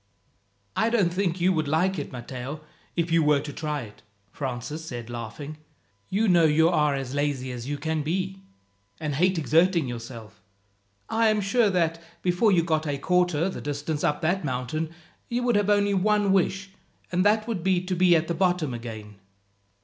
[0.75, 2.61] "I don't think you would like it, Matteo,
[2.95, 5.57] if you were to try it," Francis said laughing.
[6.09, 8.41] "You know you are as lazy as you can be,
[8.99, 10.41] and hate exerting yourself.
[11.07, 14.89] I am sure that, before you got a quarter the distance up that mountain,
[15.29, 16.71] you would have only one wish,
[17.11, 19.17] and that would be to be at the bottom again."